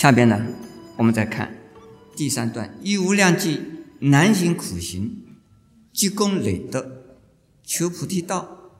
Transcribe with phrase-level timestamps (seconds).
[0.00, 0.46] 下边呢，
[0.96, 1.54] 我们再看
[2.16, 3.60] 第三段：以无量计
[3.98, 5.26] 难行苦行，
[5.92, 7.18] 积功累德，
[7.62, 8.70] 求菩提道，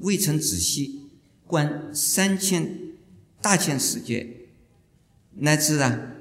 [0.00, 1.02] 未曾仔细
[1.46, 2.96] 观三千
[3.40, 4.48] 大千世界，
[5.36, 6.16] 乃至啊，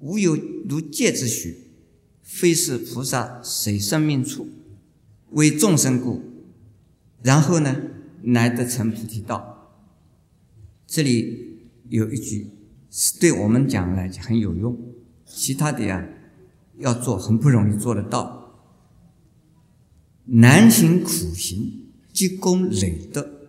[0.00, 0.36] 无有
[0.68, 1.70] 如戒之许，
[2.24, 4.48] 非是菩萨随生命处，
[5.30, 6.20] 为众生故。
[7.22, 7.76] 然后呢，
[8.22, 9.72] 难得成菩提道。
[10.88, 12.50] 这里有一句
[12.90, 14.76] 是对我们讲来很有用，
[15.24, 16.06] 其他的呀，
[16.78, 18.62] 要做很不容易做得到。
[20.24, 23.48] 难行苦行，积功累德，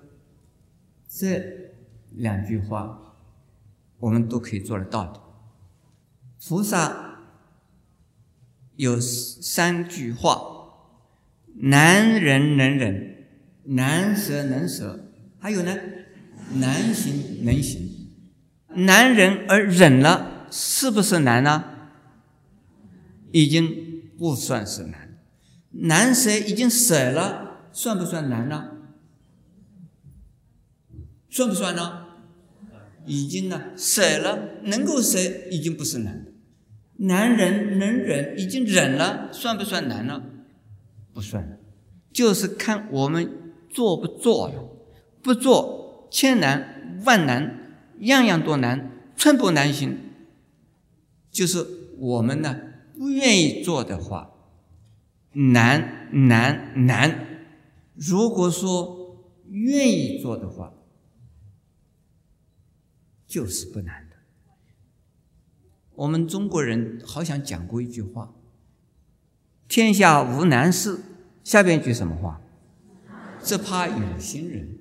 [1.10, 1.74] 这
[2.12, 3.16] 两句话
[4.00, 5.22] 我们都可以做得到的。
[6.48, 7.20] 菩萨
[8.76, 10.40] 有三句话：
[11.56, 13.10] 难忍能忍。
[13.64, 15.78] 难舍能舍，还有呢，
[16.56, 17.91] 难行能行，
[18.74, 21.64] 难忍而忍了，是不是难呢？
[23.32, 25.18] 已经不算是难，
[25.72, 28.72] 难舍已经舍了，算不算难呢？
[31.30, 32.08] 算不算呢？
[33.06, 35.20] 已经呢，舍了，能够舍，
[35.50, 36.26] 已经不是难
[36.98, 40.24] 难忍能忍，已经忍了，算不算难呢？
[41.14, 41.60] 不算，
[42.12, 43.38] 就是看我们。
[43.74, 44.70] 做不做了？
[45.24, 47.61] 不做，千难万难，
[48.02, 49.98] 样样都难，寸步难行。
[51.32, 51.66] 就是
[51.98, 52.56] 我们呢，
[52.98, 54.32] 不愿意做的话，
[55.32, 57.28] 难难难。
[57.96, 60.74] 如果说愿意做的话，
[63.26, 64.16] 就是不难的。
[65.96, 68.34] 我们中国人好像讲过一句话
[69.70, 71.00] ：“天下无难事。”
[71.44, 72.42] 下边一句什么话？
[73.42, 74.78] 只怕有心人。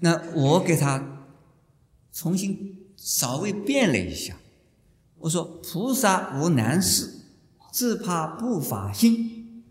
[0.00, 1.26] 那我给他
[2.12, 4.36] 重新稍微变了一下，
[5.18, 7.20] 我说：“菩萨无难事，
[7.72, 9.62] 只怕不法心。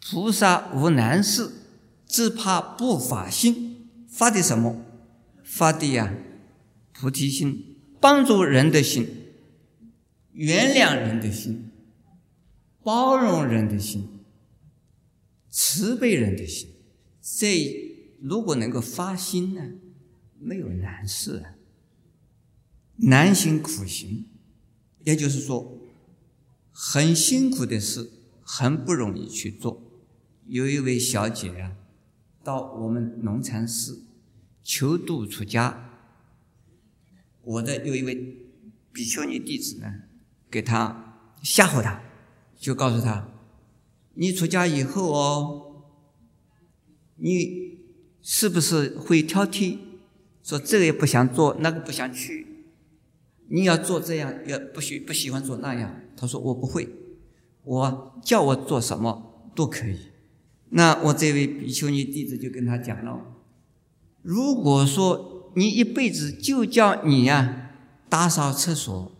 [0.00, 1.50] 菩萨无难事，
[2.06, 3.88] 只怕不法心。
[4.08, 4.82] 发的什么？
[5.42, 6.14] 发的呀，
[6.92, 9.06] 菩提心，帮助人的心，
[10.32, 11.70] 原谅人的心，
[12.82, 14.08] 包容人的心。”
[15.54, 16.70] 慈悲人的心，
[17.20, 17.58] 这
[18.22, 19.72] 如果能够发心呢，
[20.38, 21.54] 没有难事啊。
[22.96, 24.26] 难行苦行，
[25.04, 25.78] 也就是说，
[26.70, 28.12] 很辛苦的事，
[28.42, 29.82] 很不容易去做。
[30.46, 31.76] 有一位小姐啊，
[32.44, 34.04] 到我们农禅寺
[34.62, 35.90] 求度出家，
[37.42, 38.46] 我的有一位
[38.92, 40.02] 比丘尼弟子呢，
[40.48, 42.00] 给他吓唬他，
[42.56, 43.28] 就告诉他。
[44.14, 45.86] 你出家以后哦，
[47.16, 47.61] 你
[48.22, 49.78] 是不是会挑剔？
[50.42, 52.46] 说这个也不想做，那个不想去。
[53.48, 56.00] 你要做这样，要不喜不喜欢做那样？
[56.16, 56.88] 他说我不会，
[57.64, 59.98] 我叫我做什么都可以。
[60.70, 63.20] 那我这位比丘尼弟子就跟他讲了：
[64.22, 67.70] 如果说你一辈子就叫你呀
[68.08, 69.12] 打扫厕所，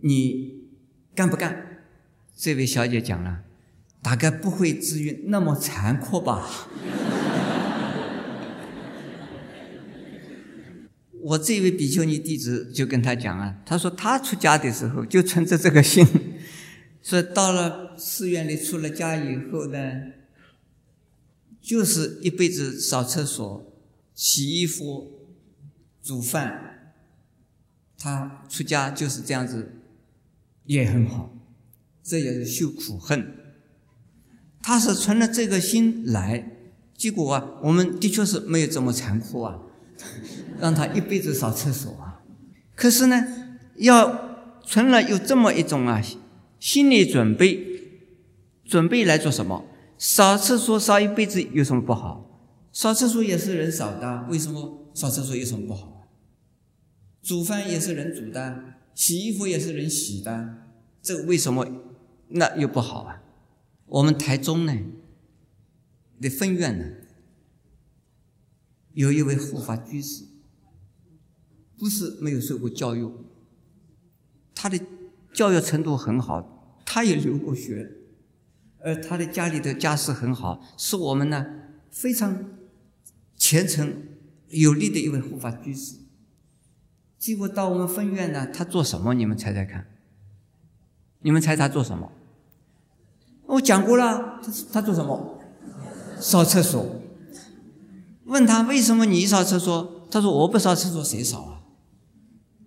[0.00, 0.70] 你
[1.14, 1.84] 干不干？
[2.34, 3.44] 这位小姐讲了，
[4.02, 6.68] 大概不会至于那么残酷吧？
[11.26, 16.06] 我这位比丘尼弟子就跟他讲啊，他说他出家的时候就存着这个心，
[17.02, 19.78] 说到了寺院里出了家以后呢，
[21.60, 23.72] 就是一辈子扫厕所、
[24.14, 25.26] 洗衣服、
[26.00, 26.94] 煮饭，
[27.98, 29.72] 他出家就是这样子，
[30.66, 31.32] 也很好。
[32.04, 33.34] 这也是修苦恨，
[34.62, 36.52] 他是存了这个心来，
[36.96, 39.58] 结果啊，我们的确是没有这么残酷啊，
[40.60, 42.22] 让他一辈子扫厕所啊。
[42.74, 43.26] 可是呢，
[43.76, 46.02] 要存了有这么一种啊
[46.58, 47.64] 心理准备，
[48.64, 49.64] 准备来做什么？
[49.98, 52.40] 扫厕所扫一辈子有什么不好？
[52.72, 56.08] 扫厕所也是人扫的，为什么扫厕所有什么不好？
[57.22, 58.62] 煮饭也是人煮的，
[58.94, 60.58] 洗衣服也是人洗的，
[61.02, 61.66] 这为什么？
[62.28, 63.22] 那又不好啊！
[63.86, 64.76] 我们台中呢
[66.20, 66.84] 的分院呢，
[68.96, 70.24] 有一位护法居士，
[71.76, 73.12] 不是没有受过教育，
[74.54, 74.80] 他的
[75.34, 77.92] 教育程度很好，他也留过学，
[78.78, 81.44] 而他的家里的家世很好，是我们呢
[81.90, 82.42] 非常
[83.36, 84.02] 虔诚
[84.48, 85.96] 有力的一位护法居士。
[87.18, 89.12] 结果到我们分院呢，他做什么？
[89.12, 89.86] 你们猜猜看？
[91.20, 92.10] 你们猜他做什么？
[93.44, 95.38] 我讲过了，他他做什么？
[96.18, 97.02] 扫厕所。
[98.26, 100.06] 问他为什么你扫厕所？
[100.10, 101.62] 他说我不扫厕所谁扫啊？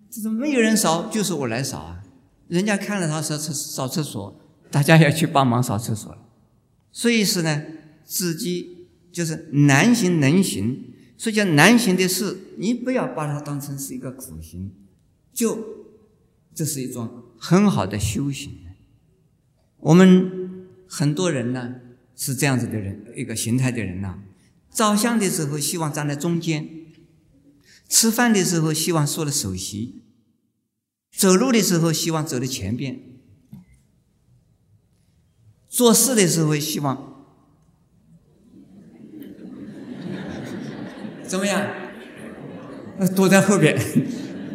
[0.10, 2.04] 这是没有人扫，就是我来扫啊。
[2.48, 4.40] 人家看了他扫厕扫厕所，
[4.72, 6.18] 大家要去帮忙扫厕所了。
[6.92, 7.64] 所以是呢，
[8.04, 10.86] 自己就是难行能行。
[11.18, 14.72] 所以叫难行的事，你不要把它当成是一个苦行，
[15.34, 15.58] 就
[16.56, 18.54] 这是一种很好的修行。
[19.80, 21.76] 我们很多人呢
[22.16, 24.18] 是这样子的人，一个形态的人呐。
[24.71, 26.68] 照相的时候希望站在中间，
[27.88, 30.04] 吃饭的时候希望坐在首席，
[31.12, 33.00] 走路的时候希望走在前边，
[35.68, 37.25] 做事的时候希望。
[41.27, 41.68] 怎么样？
[43.16, 43.80] 躲在后边，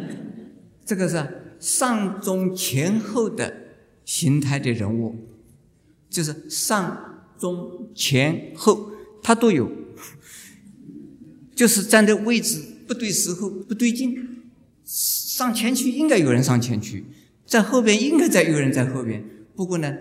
[0.85, 3.53] 这个是上中前后的
[4.03, 5.15] 形态的人物，
[6.09, 8.91] 就是上中前后，
[9.23, 9.71] 他都有，
[11.55, 14.51] 就是站的位置不对时候不对劲，
[14.83, 17.05] 上前去应该有人上前去，
[17.45, 19.23] 在后边应该再有人在后边。
[19.55, 19.95] 不过呢，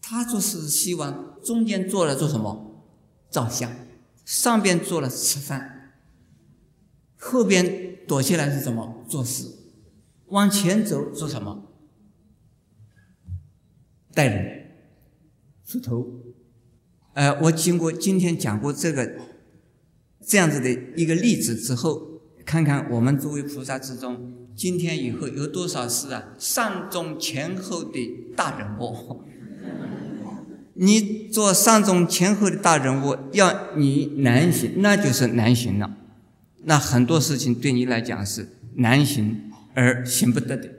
[0.00, 2.86] 他做事希望中间坐了做什么？
[3.30, 3.70] 照相，
[4.24, 5.92] 上边坐了吃饭。
[7.16, 9.04] 后边躲起来是什么？
[9.08, 9.44] 做事，
[10.28, 11.66] 往前走做什么？
[14.14, 14.70] 带人，
[15.66, 16.06] 出头。
[17.14, 19.16] 呃，我经过今天讲过这个
[20.26, 29.22] 这样子的一个例子之后，看看我们作为菩萨之中，今天以后有多少是啊上中前后的大人物？
[30.74, 35.96] 你做上中前后的大人物，要你难行，那就是难行了。
[36.64, 40.70] 那很多事情对你来讲是难行而行不得的，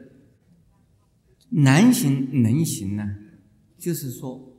[1.50, 3.16] 难行能行呢？
[3.78, 4.58] 就是说，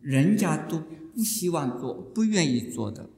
[0.00, 3.10] 人家都不希望做、不愿意做的，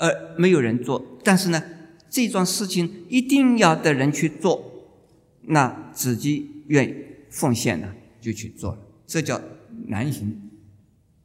[0.00, 1.20] 而没有人做。
[1.22, 1.62] 但是呢，
[2.08, 4.88] 这桩事情一定要的人去做，
[5.42, 6.94] 那自己愿意
[7.30, 8.78] 奉献呢，就去做了。
[9.06, 9.40] 这叫
[9.86, 10.50] 难行。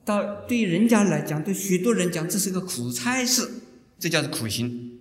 [0.03, 3.49] 到对人家来讲，对许多人讲，这是个苦差事，
[3.97, 4.99] 这叫做苦行。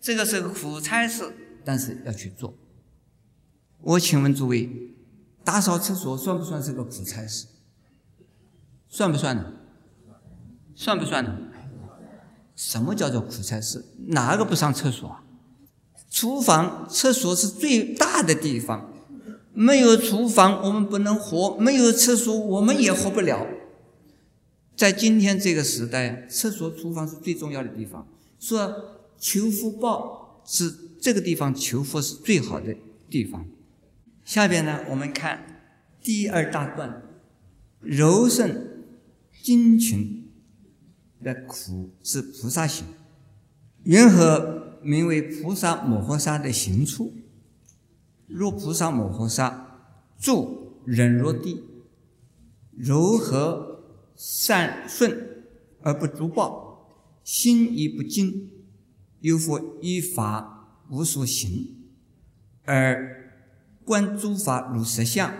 [0.00, 1.30] 这个是个苦差事，
[1.64, 2.54] 但是要去做。
[3.80, 4.70] 我请问诸位，
[5.44, 7.46] 打扫厕所算不算是个苦差事？
[8.88, 9.52] 算不算呢？
[10.74, 11.47] 算不算呢？
[12.58, 13.84] 什么叫做苦差事？
[14.08, 15.20] 哪个不上厕所？
[16.10, 18.92] 厨房、厕所是最大的地方，
[19.52, 23.46] 没有厨房我们不能活，没有厕所我们也活不了。
[24.76, 28.06] 在今天这个时代，厕所、厨房是最重要的地方。
[28.40, 28.96] 说。
[29.20, 32.76] 求福报是这个地方求福是最好的
[33.10, 33.44] 地方。
[34.24, 35.60] 下边呢，我们看
[36.00, 37.02] 第二大段，
[37.80, 38.84] 柔顺
[39.42, 40.17] 精勤
[41.22, 42.86] 的苦是菩萨行。
[43.84, 47.12] 云何名为菩萨摩诃萨的行处？
[48.26, 49.80] 若菩萨摩诃萨
[50.18, 51.64] 住忍若地，
[52.76, 53.80] 柔和
[54.14, 55.44] 善顺
[55.80, 56.90] 而不足报，
[57.24, 58.50] 心亦不惊。
[59.20, 61.74] 又复依法无所行，
[62.64, 63.32] 而
[63.84, 65.34] 观诸法如实相，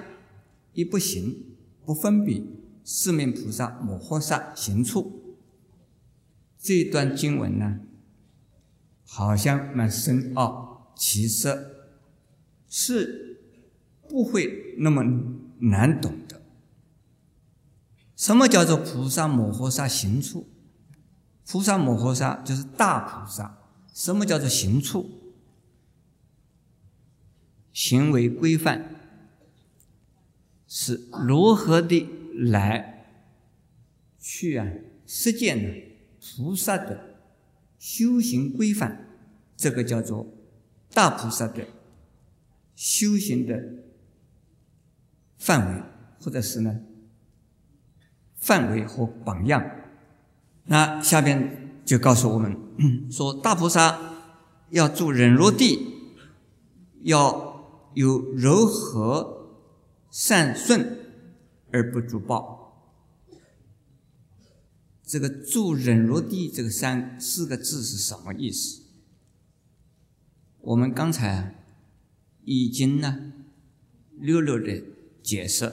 [0.73, 1.55] 亦不行
[1.85, 2.43] 不分别，
[2.85, 5.18] 是名菩萨摩诃萨行处。
[6.59, 7.81] 这段经文呢，
[9.07, 11.75] 好像蛮深奥，其实
[12.69, 13.41] 是
[14.09, 15.03] 不会那么
[15.61, 16.43] 难懂的。
[18.17, 20.49] 什么叫做菩萨摩诃萨行处？
[21.47, 23.59] 菩萨摩诃萨就是大菩萨。
[23.95, 25.35] 什么叫做行处？
[27.73, 28.97] 行为规范
[30.67, 33.07] 是如何的来
[34.19, 34.67] 去啊
[35.07, 35.88] 实践呢？
[36.37, 37.17] 菩萨的
[37.79, 39.09] 修行规范，
[39.57, 40.27] 这个叫做
[40.93, 41.67] 大菩萨的
[42.75, 43.63] 修行的
[45.39, 45.83] 范围，
[46.21, 46.81] 或者是呢
[48.37, 49.65] 范围和榜样。
[50.65, 51.65] 那下边。
[51.89, 52.55] 就告诉我们
[53.11, 53.99] 说，大菩萨
[54.69, 55.79] 要住忍若地，
[57.01, 59.57] 要有柔和
[60.11, 60.99] 善顺
[61.73, 62.68] 而不足报。
[65.09, 68.83] 这个住忍若地这个三四个字是什么意思？
[70.61, 71.65] 我们刚才
[72.45, 73.33] 已经呢
[74.19, 74.85] 略略的
[75.23, 75.73] 解释，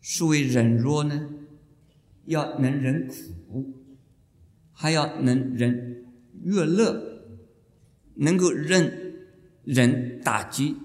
[0.00, 1.28] 所谓忍若呢。
[2.26, 3.74] 要能忍苦，
[4.70, 6.06] 还要能忍
[6.44, 7.24] 悦乐，
[8.14, 9.26] 能够忍
[9.64, 10.76] 忍打击、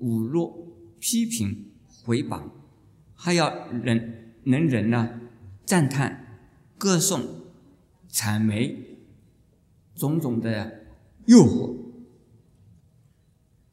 [0.00, 2.50] 侮辱、批评、回谤，
[3.14, 4.17] 还要忍
[4.48, 5.20] 能忍呢
[5.64, 6.40] 赞叹、
[6.76, 7.22] 歌颂、
[8.10, 8.98] 谄媚，
[9.94, 10.86] 种种的
[11.26, 11.76] 诱惑，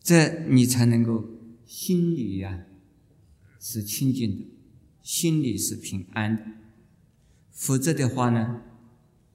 [0.01, 1.23] 这你才能够
[1.65, 2.65] 心里呀
[3.59, 4.45] 是清净的，
[5.01, 6.43] 心里是平安的。
[7.51, 8.61] 否则的话呢，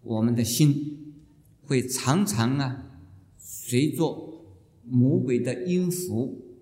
[0.03, 1.15] 我们的心
[1.63, 3.01] 会常常啊
[3.39, 4.45] 随着
[4.85, 6.59] 魔鬼的音符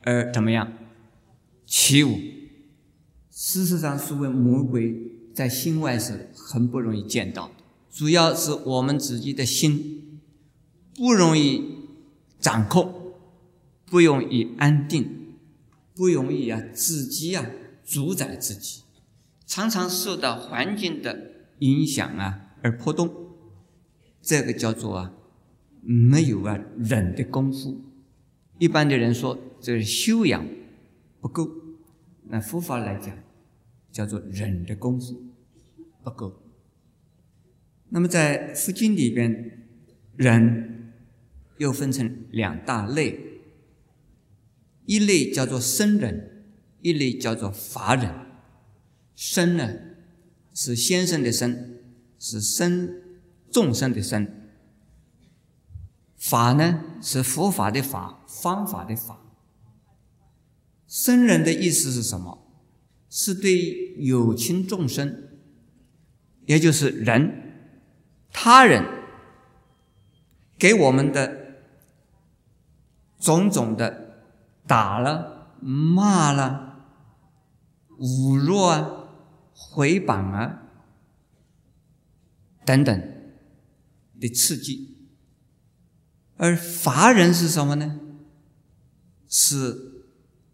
[0.00, 0.72] 而怎么样
[1.64, 2.18] 起舞。
[3.44, 4.96] 事实上，所谓魔鬼
[5.34, 7.54] 在心外是很不容易见到的。
[7.90, 10.20] 主要是我们自己的心
[10.94, 11.88] 不容易
[12.38, 13.14] 掌控，
[13.84, 15.34] 不容易安定，
[15.92, 17.44] 不容易啊自己啊
[17.84, 18.82] 主宰自己，
[19.44, 23.12] 常常受到环境的影响啊而波动。
[24.22, 25.12] 这个叫做啊
[25.80, 27.82] 没有啊忍的功夫。
[28.60, 30.46] 一般的人说这是修养
[31.20, 31.50] 不够，
[32.28, 33.12] 那佛法来讲
[33.92, 35.22] 叫做忍的功夫
[36.02, 36.42] 不够。
[37.90, 39.68] 那么在佛经里边，
[40.16, 40.92] 忍
[41.58, 43.20] 又分成两大类，
[44.86, 46.44] 一类叫做生人，
[46.80, 48.10] 一类叫做法人。
[49.14, 49.70] 生呢
[50.54, 51.78] 是先生的生，
[52.18, 53.02] 是生
[53.50, 54.24] 众生的生；
[56.16, 59.20] 法呢是佛法的法，方法的法。
[60.88, 62.41] 生人的意思是什么？
[63.14, 65.28] 是对有情众生，
[66.46, 67.40] 也就是人。
[68.32, 68.82] 他人
[70.58, 71.58] 给我们的
[73.20, 74.24] 种种的
[74.66, 76.86] 打了、骂了、
[77.98, 79.10] 侮辱啊、
[79.52, 80.62] 回谤啊
[82.64, 82.98] 等等
[84.18, 84.96] 的刺激，
[86.38, 88.00] 而罚人是什么呢？
[89.28, 90.06] 是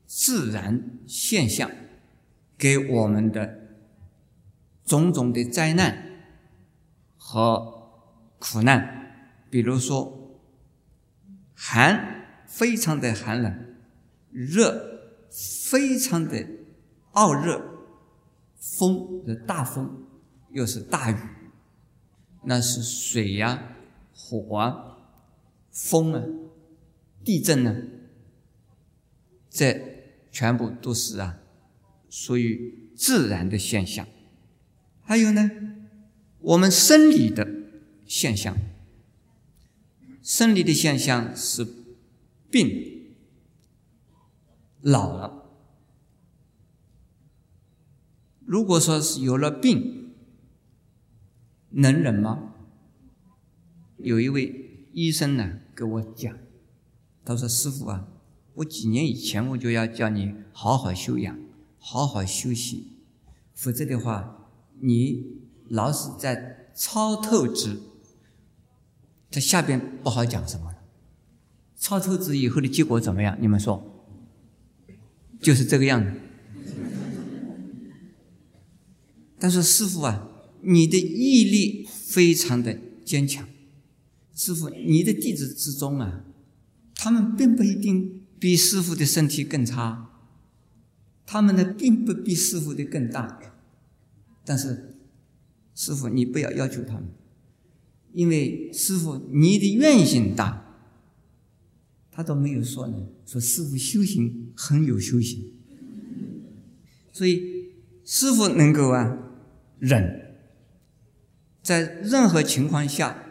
[0.04, 1.70] 自然现象
[2.58, 3.60] 给我们的
[4.84, 6.04] 种种的灾难。
[7.30, 7.90] 和
[8.38, 10.40] 苦难，比如说
[11.54, 13.52] 寒，非常的寒冷；
[14.30, 15.00] 热，
[15.68, 16.46] 非常的
[17.12, 17.60] 傲热；
[18.56, 20.06] 风是大风，
[20.52, 21.16] 又是大雨，
[22.44, 23.76] 那是水呀、
[24.14, 24.96] 火啊、
[25.70, 26.22] 风啊、
[27.22, 27.76] 地震呢，
[29.50, 29.78] 这
[30.30, 31.40] 全部都是啊，
[32.08, 34.06] 属于自然的现象。
[35.02, 35.50] 还有呢？
[36.40, 37.48] 我们生理的
[38.06, 38.56] 现象，
[40.22, 41.66] 生理的现象是
[42.50, 43.14] 病、
[44.80, 45.50] 老了。
[48.46, 50.12] 如果说是有了病，
[51.70, 52.54] 能忍吗？
[53.98, 56.38] 有一位医生呢跟我讲，
[57.24, 58.08] 他说：“师傅啊，
[58.54, 61.36] 我几年以前我就要叫你好好休养，
[61.78, 62.92] 好好休息，
[63.54, 65.38] 否则的话，你。”
[65.70, 67.78] 老是在超透支，
[69.30, 70.78] 在下边不好讲什么了。
[71.76, 73.36] 超透支以后的结果怎么样？
[73.38, 74.06] 你们说，
[75.42, 76.10] 就是这个样子。
[79.38, 80.26] 但是师傅啊，
[80.62, 83.46] 你的毅力非常的坚强。
[84.34, 86.24] 师傅，你的弟子之中啊，
[86.94, 90.07] 他们并不一定比师傅的身体更差，
[91.30, 93.38] 他们呢并不比师傅的更大，
[94.46, 94.94] 但是。
[95.80, 97.04] 师傅，你不要要求他们，
[98.12, 100.74] 因为师傅你的愿心大，
[102.10, 102.96] 他都没有说呢。
[103.24, 105.52] 说师傅修行很有修行，
[107.12, 109.18] 所以师傅能够啊
[109.78, 110.34] 忍，
[111.62, 113.22] 在任何情况下，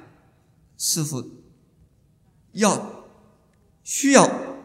[0.77, 1.29] 师傅
[2.53, 3.09] 要
[3.83, 4.55] 需要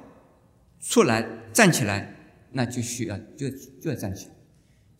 [0.78, 2.12] 出来站起来，
[2.52, 4.32] 那就需要就就要站起来。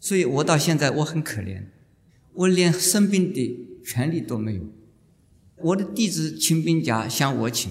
[0.00, 1.62] 所以我到现在我很可怜。
[2.35, 4.62] 我连生病的权利都没有，
[5.56, 7.71] 我的弟子请病假向我请，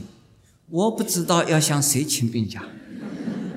[0.70, 2.68] 我不知道要向谁请病假，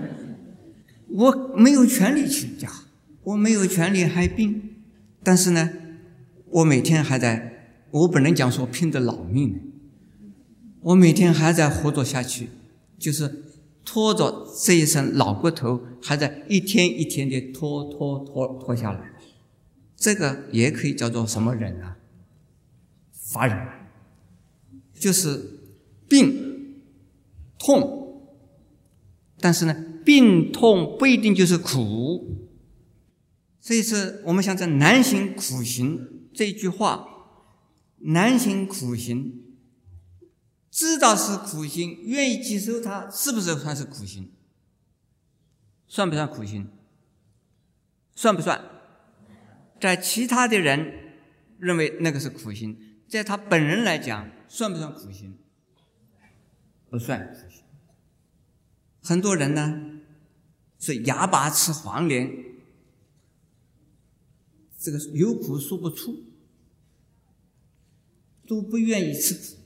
[1.09, 2.73] 我没有权利请假，
[3.23, 4.77] 我没有权利害病，
[5.23, 5.73] 但是呢，
[6.47, 9.61] 我每天还在，我不能讲说拼着老命，
[10.81, 12.49] 我每天还在活着下去，
[12.99, 13.44] 就是
[13.85, 19.13] 拖着这一身老骨头，还在一天一天的拖拖拖拖下来。
[19.97, 21.97] 这个也可以叫做什么人啊？
[23.13, 23.67] 法人，
[24.93, 25.61] 就是
[26.09, 26.83] 病
[27.59, 28.29] 痛，
[29.41, 29.75] 但是呢，
[30.05, 32.39] 病痛不一定就是苦。
[33.61, 37.09] 这一次我们想在“难行苦行”这一句话
[38.13, 39.44] ，“难行苦行”，
[40.75, 44.33] 知道是苦行，愿意接受它，是不是算是苦行？
[45.87, 46.69] 算不算苦行？
[48.17, 48.61] 算不算？
[49.81, 51.15] 在其他的人
[51.61, 52.77] 认为那个是苦行，
[53.09, 55.39] 在他本人来讲算不算苦行？
[56.91, 57.33] 不算。
[59.01, 60.01] 很多人呢
[60.81, 62.29] 是哑巴吃黄连，
[64.77, 66.25] 这个有苦说不出，
[68.45, 69.64] 都不愿意吃苦。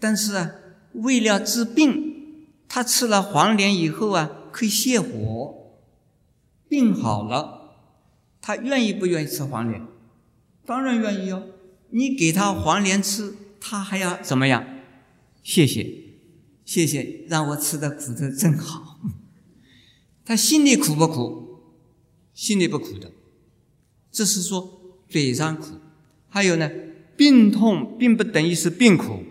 [0.00, 0.52] 但是啊，
[0.92, 5.72] 为了治病，他吃了黄连以后啊，可以泻火，
[6.68, 7.74] 病好了，
[8.40, 9.86] 他愿意不愿意吃黄连？
[10.64, 11.42] 当然愿意哦。
[11.90, 14.64] 你给他黄连吃，他还要怎么样？
[15.42, 16.04] 谢谢，
[16.64, 19.00] 谢谢，让我吃的苦头真好。
[20.24, 21.60] 他心里苦不苦？
[22.34, 23.10] 心里不苦的，
[24.12, 25.78] 这是说嘴上苦。
[26.28, 26.70] 还有呢，
[27.16, 29.24] 病痛并不等于是病苦。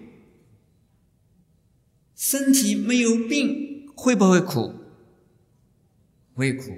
[2.18, 4.74] 身体没有病会不会苦？
[6.34, 6.72] 会苦。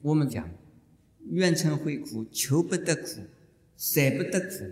[0.00, 0.48] 我们讲，
[1.32, 3.20] 愿成会苦，求不得苦，
[3.76, 4.64] 舍不得苦。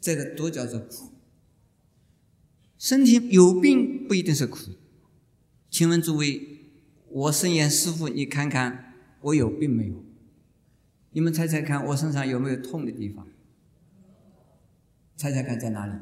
[0.00, 1.12] 这个都叫做苦。
[2.76, 4.72] 身体有病不一定是苦。
[5.70, 6.58] 请问诸位，
[7.08, 10.04] 我圣严师傅，你看看我有病没有？
[11.12, 13.28] 你们猜猜看，我身上有没有痛的地方？
[15.14, 15.92] 猜猜看在哪里？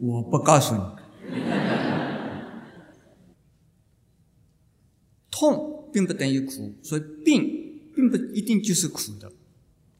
[0.00, 0.99] 我不告诉你。
[5.30, 9.32] 痛并不等于苦，所以病并不一定就是苦的。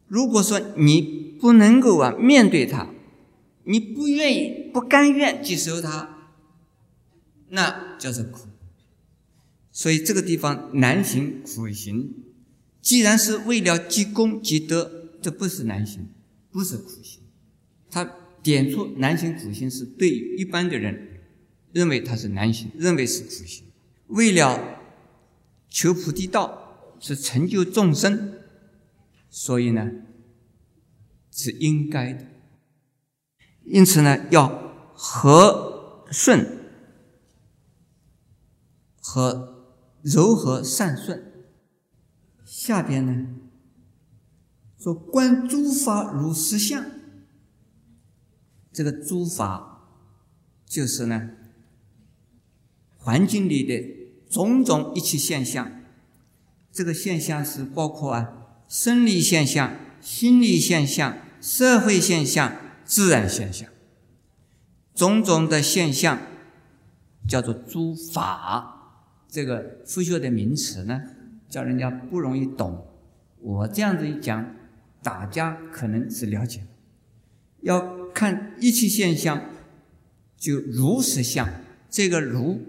[0.07, 1.21] 如果说你。
[1.41, 2.91] 不能够啊，面对它，
[3.65, 6.29] 你不愿意、不甘愿接受它，
[7.49, 8.41] 那叫做苦。
[9.73, 12.13] 所以这个地方难行苦行，
[12.83, 16.09] 既然是为了积功积德，这不是难行，
[16.51, 17.23] 不是苦行。
[17.91, 18.05] 他
[18.43, 21.10] 点出难行苦行是对一般的人
[21.73, 23.65] 认为它是难行，认为是苦行。
[24.09, 24.81] 为了
[25.69, 28.35] 求菩提道，是成就众生，
[29.29, 29.91] 所以呢。
[31.33, 32.27] 是应该的，
[33.65, 34.49] 因此呢，要
[34.95, 36.69] 和顺
[39.01, 41.47] 和柔和善顺。
[42.45, 43.29] 下边呢，
[44.77, 46.85] 说观诸法如实相，
[48.73, 49.89] 这个诸法
[50.67, 51.31] 就是呢，
[53.01, 53.85] 环境里的
[54.31, 55.71] 种种一切现象。
[56.71, 58.33] 这个现象是包括啊，
[58.69, 61.19] 生理现象、心理现象。
[61.43, 63.67] 社会现象、自然现象，
[64.95, 66.19] 种种的现象
[67.27, 69.01] 叫做诸法。
[69.27, 71.01] 这个佛学的名词呢，
[71.49, 72.87] 叫人家不容易懂。
[73.41, 74.55] 我这样子一讲，
[75.03, 76.63] 大家可能是了解。
[77.63, 79.41] 要看一切现象，
[80.37, 81.49] 就如实相。
[81.89, 82.61] 这个如，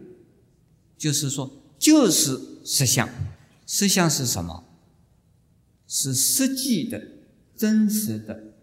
[1.01, 3.09] 就是说，就是实相。
[3.65, 4.63] 实相是什么？
[5.87, 7.01] 是实际的、
[7.55, 8.53] 真实的。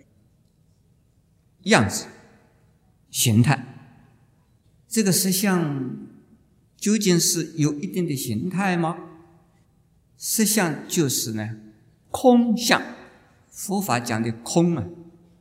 [1.65, 2.07] 样子、
[3.11, 3.99] 形态，
[4.89, 5.97] 这个实相
[6.77, 8.97] 究竟是有一定的形态吗？
[10.17, 11.57] 实相就是呢，
[12.13, 12.81] 空相。
[13.51, 14.87] 佛法讲的空啊，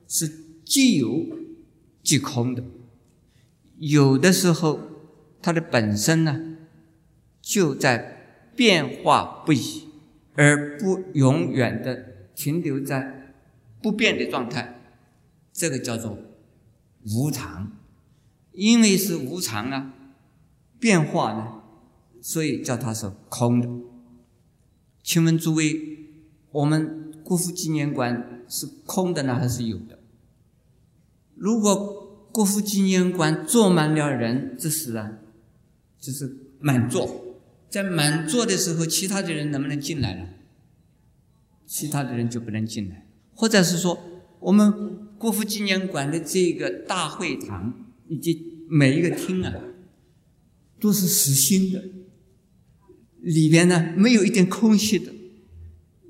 [0.07, 0.27] 是
[0.65, 1.27] 既有
[2.01, 2.63] 即空的。
[3.77, 4.79] 有的时候，
[5.43, 6.56] 它的本身呢，
[7.47, 9.87] 就在变化不已，
[10.35, 13.33] 而不永远的停留在
[13.81, 14.81] 不变的状态。
[15.53, 16.17] 这个叫做
[17.05, 17.71] 无常，
[18.51, 19.93] 因为是无常啊，
[20.77, 21.63] 变化呢，
[22.21, 23.69] 所以叫它是空的。
[25.01, 25.99] 请问诸位，
[26.51, 29.99] 我们国父纪念馆是空的呢，还是有的？
[31.33, 35.19] 如果国父纪念馆坐满了人，这时啊，
[35.97, 37.26] 就是满座，
[37.69, 40.29] 在满座的时候，其他的人能不能进来了？
[41.65, 43.99] 其他的人就不能进来，或者是说
[44.39, 45.05] 我们。
[45.17, 47.73] 国父纪念馆的这个大会堂
[48.07, 49.51] 以及每一个厅啊，
[50.79, 51.83] 都是实心的，
[53.21, 55.11] 里边呢没有一点空隙的，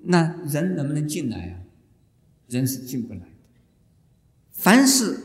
[0.03, 1.63] 那人能不能进来啊？
[2.49, 3.25] 人是进不来的。
[4.51, 5.17] 凡是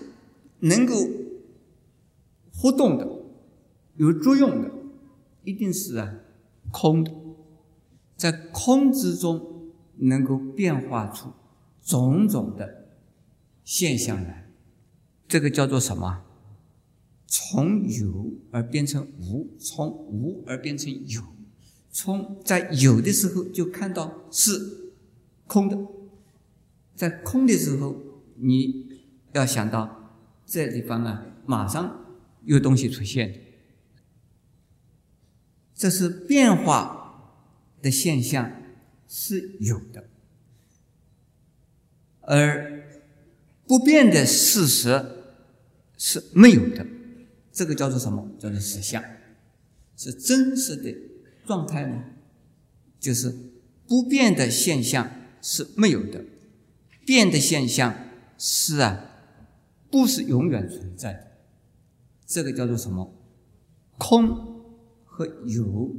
[0.60, 1.10] 能够
[2.54, 3.04] 活动的、
[3.96, 4.70] 有作用的，
[5.42, 6.20] 一定是啊
[6.72, 7.12] 空的，
[8.16, 11.30] 在空之中能够变化出
[11.80, 12.88] 种种的。
[13.64, 14.50] 现象来，
[15.28, 16.24] 这个叫做什么？
[17.28, 21.22] 从有而变成无，从无而变成有，
[21.90, 24.92] 从在有的时候就看到是
[25.46, 25.78] 空的，
[26.96, 27.96] 在空的时候，
[28.36, 28.88] 你
[29.32, 30.12] 要想到
[30.44, 32.04] 这地方啊，马上
[32.44, 33.41] 有东西出现，
[35.82, 37.42] 这是变化
[37.82, 38.52] 的现象
[39.08, 40.04] 是有的，
[42.20, 42.80] 而。
[43.66, 45.02] 不变的事实
[45.96, 46.86] 是没有的，
[47.50, 48.28] 这个叫做什么？
[48.38, 49.02] 叫做实相，
[49.96, 50.94] 是真实的
[51.46, 52.04] 状态吗？
[53.00, 53.34] 就是
[53.88, 56.22] 不变的现象是没有的，
[57.06, 57.94] 变的现象
[58.36, 59.06] 是啊，
[59.90, 61.26] 不是永远存在的。
[62.26, 63.14] 这个叫做什么？
[63.96, 64.51] 空
[65.12, 65.94] 和有，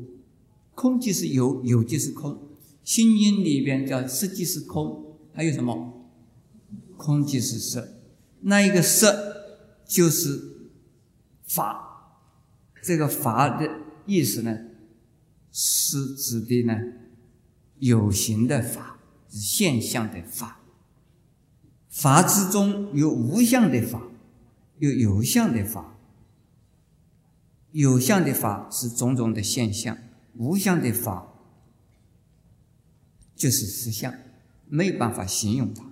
[0.74, 2.50] 空即是有，有即是空。
[2.84, 6.10] 心经里边叫色即是空，还有什么？
[6.98, 8.00] 空即是色，
[8.42, 10.72] 那一个色就是
[11.46, 11.92] 法。
[12.82, 13.70] 这个法的
[14.08, 14.58] 意思呢，
[15.52, 16.76] 是指的呢
[17.78, 18.98] 有形的法，
[19.30, 20.60] 是现象的法。
[21.90, 24.02] 法之中有无相的法，
[24.80, 25.93] 有有相的法。
[27.74, 29.98] 有相的法是种种的现象，
[30.38, 31.34] 无相的法
[33.36, 34.14] 就是实相，
[34.70, 35.84] 没有办法形容它。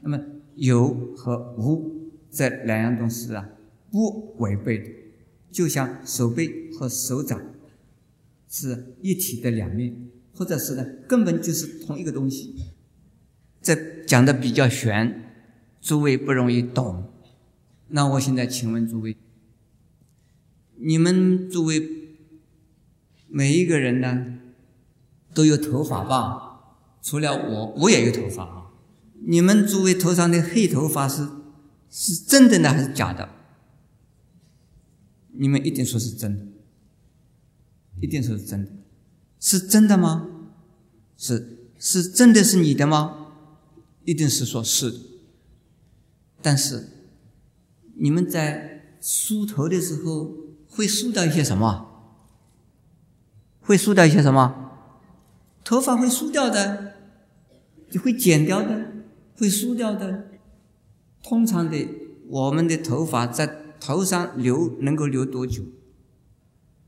[0.00, 0.18] 那么
[0.54, 3.46] 有和无这两样东西啊，
[3.90, 4.90] 不违背的，
[5.50, 7.40] 就像手背和手掌
[8.48, 9.94] 是一体的两面，
[10.34, 12.56] 或者是呢，根本就是同一个东西。
[13.60, 15.30] 这讲的比较玄，
[15.82, 17.12] 诸位不容易懂。
[17.88, 19.14] 那我现在请问诸位。
[20.84, 22.16] 你们作为
[23.28, 24.38] 每一个人呢，
[25.32, 26.76] 都有头发吧？
[27.00, 28.72] 除了我，我也有头发啊。
[29.24, 31.28] 你们作为头上的黑头发是
[31.88, 33.28] 是真的呢，还是假的？
[35.34, 36.46] 你们一定说是真的，
[38.00, 38.72] 一定说是真的，
[39.38, 40.28] 是真的吗？
[41.16, 43.28] 是是真的是你的吗？
[44.04, 44.98] 一定是说是的。
[46.42, 46.88] 但是
[47.94, 50.42] 你们在梳头的时候。
[50.74, 51.88] 会输掉一些什么？
[53.60, 54.70] 会输掉一些什么？
[55.62, 56.94] 头发会输掉的，
[57.90, 59.04] 就会剪掉的，
[59.36, 60.30] 会输掉的。
[61.22, 61.88] 通常的，
[62.28, 65.62] 我们的头发在头上留能够留多久？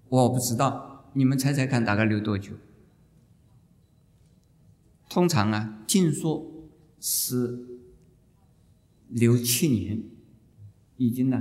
[0.09, 2.55] 我不知道，你们猜猜看，大概留多久？
[5.09, 6.45] 通常啊，听说
[6.99, 7.67] 是
[9.09, 10.03] 留七年，
[10.97, 11.41] 已经呢，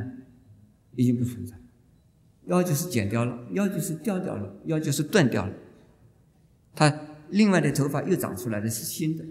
[0.96, 1.63] 已经不存在。
[2.46, 5.54] 要就是剪掉了，要就是掉掉了，要就是断掉了。
[6.76, 9.24] 它另外的头发又长出来的是新的，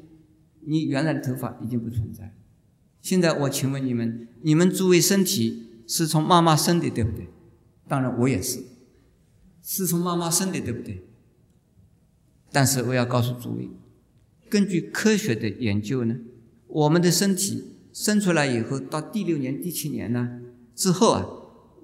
[0.60, 2.34] 你原来的头发已经不存在。
[3.00, 7.28] 现在我请问你们，你们诸位身体是从妈妈生的，对不对？
[7.86, 8.62] 当然我也是，
[9.62, 11.04] 是从妈妈生的，对不对？
[12.50, 13.68] 但是我要告诉诸位，
[14.48, 16.16] 根据科学的研究呢，
[16.68, 20.40] 我们的身体生出来以后，到第六年、第七年呢
[20.74, 21.26] 之后啊，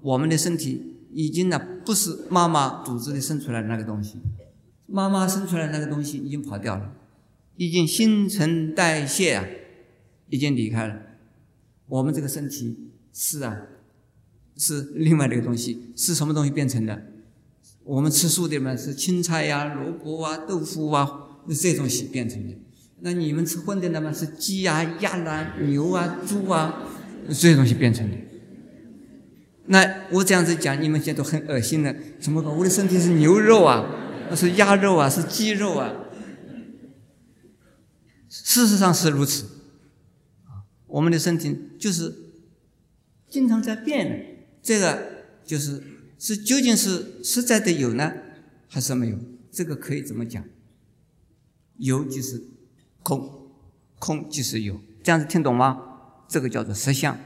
[0.00, 0.94] 我们的身体。
[1.18, 4.20] 已经呢，不是妈妈肚子里生出来的那个东西，
[4.86, 6.92] 妈妈生出来那个东西已经跑掉了，
[7.56, 9.44] 已经新陈代谢啊，
[10.28, 10.94] 已经离开了。
[11.88, 13.62] 我们这个身体是啊，
[14.56, 17.02] 是另外的一个东西，是什么东西变成的？
[17.82, 22.54] 我们吃素的嘛，是青菜呀、萝卜啊、豆腐啊，这东西变成的。
[23.00, 26.84] 那你们吃荤的呢嘛，是鸡啊、鸭啊、牛啊、猪啊，
[27.26, 28.16] 这些东西变成的。
[29.70, 31.94] 那我这样子讲，你们现在都很恶心了。
[32.18, 32.50] 怎么搞？
[32.50, 33.84] 我的身体是牛肉啊，
[34.34, 35.94] 是鸭肉啊，是鸡肉啊。
[38.30, 39.44] 事实上是如此，
[40.44, 42.14] 啊，我们的身体就是
[43.28, 44.24] 经常在变的。
[44.62, 45.82] 这个就是
[46.18, 48.12] 是究竟是实在的有呢，
[48.68, 49.18] 还是没有？
[49.50, 50.44] 这个可以怎么讲？
[51.76, 52.42] 有就是
[53.02, 53.50] 空，
[53.98, 55.78] 空就是有，这样子听懂吗？
[56.26, 57.18] 这个叫做实相。